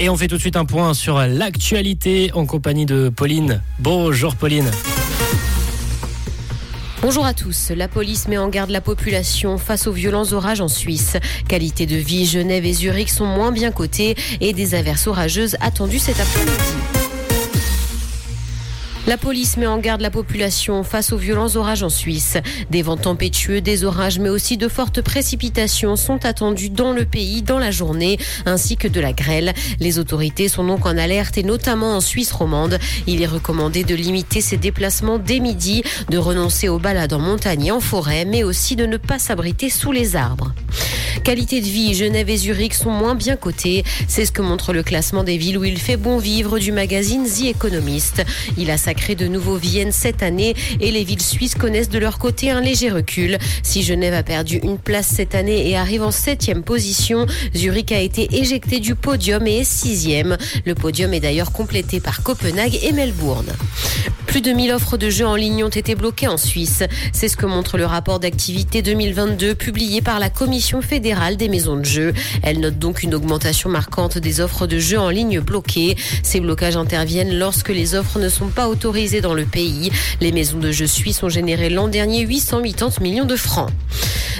[0.00, 3.60] Et on fait tout de suite un point sur l'actualité en compagnie de Pauline.
[3.80, 4.70] Bonjour Pauline.
[7.02, 7.70] Bonjour à tous.
[7.70, 11.16] La police met en garde la population face aux violents orages en Suisse.
[11.48, 15.98] Qualité de vie, Genève et Zurich sont moins bien cotés et des averses orageuses attendues
[15.98, 17.07] cet après-midi.
[19.08, 22.36] La police met en garde la population face aux violents orages en Suisse.
[22.68, 27.40] Des vents tempétueux, des orages, mais aussi de fortes précipitations sont attendus dans le pays
[27.40, 29.54] dans la journée, ainsi que de la grêle.
[29.80, 32.78] Les autorités sont donc en alerte et notamment en Suisse romande.
[33.06, 37.64] Il est recommandé de limiter ses déplacements dès midi, de renoncer aux balades en montagne
[37.64, 40.52] et en forêt, mais aussi de ne pas s'abriter sous les arbres.
[41.24, 43.84] Qualité de vie, Genève et Zurich sont moins bien cotés.
[44.06, 47.24] C'est ce que montre le classement des villes où il fait bon vivre du magazine
[47.24, 48.22] The Economist.
[48.56, 52.18] Il a sacré de nouveau Vienne cette année et les villes suisses connaissent de leur
[52.18, 53.38] côté un léger recul.
[53.62, 58.00] Si Genève a perdu une place cette année et arrive en septième position, Zurich a
[58.00, 60.36] été éjecté du podium et est sixième.
[60.64, 63.52] Le podium est d'ailleurs complété par Copenhague et Melbourne.
[64.28, 66.82] Plus de 1000 offres de jeux en ligne ont été bloquées en Suisse.
[67.14, 71.76] C'est ce que montre le rapport d'activité 2022 publié par la Commission fédérale des maisons
[71.76, 72.12] de jeux.
[72.42, 75.96] Elle note donc une augmentation marquante des offres de jeux en ligne bloquées.
[76.22, 79.90] Ces blocages interviennent lorsque les offres ne sont pas autorisées dans le pays.
[80.20, 83.70] Les maisons de jeux suisses ont généré l'an dernier 880 millions de francs.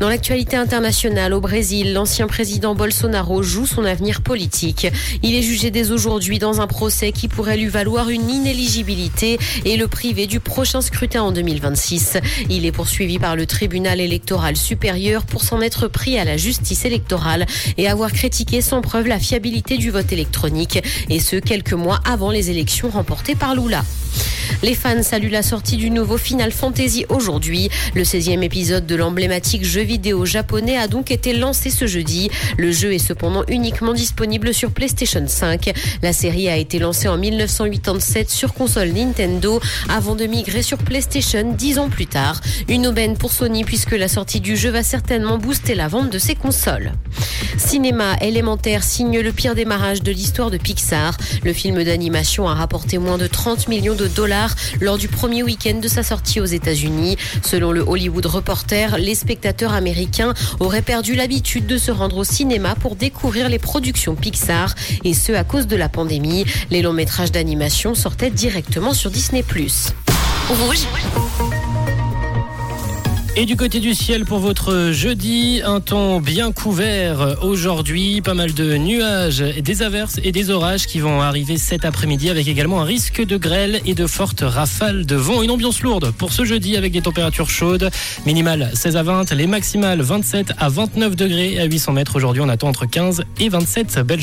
[0.00, 4.88] Dans l'actualité internationale, au Brésil, l'ancien président Bolsonaro joue son avenir politique.
[5.22, 9.76] Il est jugé dès aujourd'hui dans un procès qui pourrait lui valoir une inéligibilité et
[9.76, 12.18] le priver du prochain scrutin en 2026.
[12.50, 16.84] Il est poursuivi par le tribunal électoral supérieur pour s'en être pris à la justice
[16.84, 17.46] électorale
[17.76, 22.30] et avoir critiqué sans preuve la fiabilité du vote électronique, et ce quelques mois avant
[22.30, 23.84] les élections remportées par Lula.
[24.62, 27.68] Les fans saluent la sortie du nouveau Final Fantasy aujourd'hui.
[27.96, 32.30] Le 16e épisode de l'emblématique jeu vidéo japonais a donc été lancé ce jeudi.
[32.58, 35.72] Le jeu est cependant uniquement disponible sur PlayStation 5.
[36.02, 41.54] La série a été lancée en 1987 sur console Nintendo avant de migrer sur PlayStation
[41.58, 42.40] dix ans plus tard.
[42.68, 46.18] Une aubaine pour Sony puisque la sortie du jeu va certainement booster la vente de
[46.18, 46.92] ses consoles.
[47.58, 51.16] Cinéma élémentaire signe le pire démarrage de l'histoire de Pixar.
[51.44, 55.78] Le film d'animation a rapporté moins de 30 millions de dollars lors du premier week-end
[55.80, 57.16] de sa sortie aux États-Unis.
[57.42, 62.74] Selon le Hollywood Reporter, les spectateurs américains auraient perdu l'habitude de se rendre au cinéma
[62.74, 64.74] pour découvrir les productions Pixar
[65.04, 66.44] et ce à cause de la pandémie.
[66.70, 69.44] Les longs métrages d'animation sortaient directement sur Disney+.
[70.48, 70.86] Rouge.
[73.34, 78.52] Et du côté du ciel pour votre jeudi, un temps bien couvert aujourd'hui, pas mal
[78.52, 82.84] de nuages, des averses et des orages qui vont arriver cet après-midi avec également un
[82.84, 85.42] risque de grêle et de fortes rafales de vent.
[85.42, 87.88] Une ambiance lourde pour ce jeudi avec des températures chaudes,
[88.26, 92.16] minimales 16 à 20, les maximales 27 à 29 degrés à 800 mètres.
[92.16, 94.20] Aujourd'hui, on attend entre 15 et 27 belles